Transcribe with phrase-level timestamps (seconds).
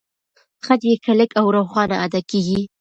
[0.65, 2.61] خج يې کلک او روښانه ادا کېږي.